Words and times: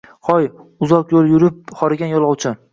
Hoy, 0.29 0.47
uzoq 0.87 1.13
yo`l 1.19 1.31
yurib, 1.35 1.63
horigan 1.85 2.19
yo`lovchi 2.19 2.59